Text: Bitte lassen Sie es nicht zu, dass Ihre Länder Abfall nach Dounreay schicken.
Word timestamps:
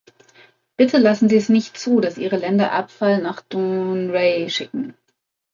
Bitte 0.77 0.97
lassen 0.97 1.29
Sie 1.29 1.35
es 1.35 1.47
nicht 1.47 1.77
zu, 1.77 1.99
dass 1.99 2.17
Ihre 2.17 2.37
Länder 2.37 2.71
Abfall 2.71 3.21
nach 3.21 3.39
Dounreay 3.41 4.49
schicken. 4.49 4.95